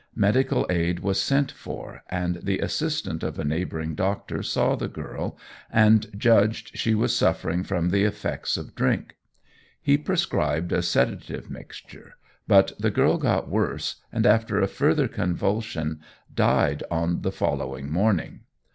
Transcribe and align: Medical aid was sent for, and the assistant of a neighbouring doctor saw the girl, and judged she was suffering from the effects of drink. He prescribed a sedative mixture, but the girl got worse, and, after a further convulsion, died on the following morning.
Medical 0.15 0.65
aid 0.67 1.01
was 1.01 1.21
sent 1.21 1.51
for, 1.51 2.01
and 2.09 2.37
the 2.41 2.57
assistant 2.57 3.21
of 3.21 3.37
a 3.37 3.43
neighbouring 3.45 3.93
doctor 3.93 4.41
saw 4.41 4.75
the 4.75 4.87
girl, 4.87 5.37
and 5.71 6.07
judged 6.19 6.75
she 6.75 6.95
was 6.95 7.15
suffering 7.15 7.61
from 7.63 7.91
the 7.91 8.03
effects 8.03 8.57
of 8.57 8.73
drink. 8.73 9.15
He 9.79 9.99
prescribed 9.99 10.71
a 10.71 10.81
sedative 10.81 11.51
mixture, 11.51 12.15
but 12.47 12.71
the 12.79 12.89
girl 12.89 13.19
got 13.19 13.47
worse, 13.47 13.97
and, 14.11 14.25
after 14.25 14.59
a 14.59 14.65
further 14.65 15.07
convulsion, 15.07 15.99
died 16.33 16.81
on 16.89 17.21
the 17.21 17.31
following 17.31 17.91
morning. 17.91 18.39